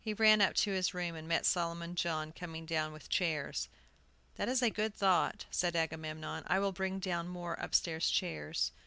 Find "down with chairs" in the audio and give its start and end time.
2.64-3.68